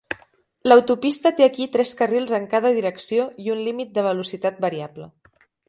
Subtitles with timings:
[0.71, 5.11] L'autopista té aquí tres carrils en cada direcció i un límit de velocitat variable.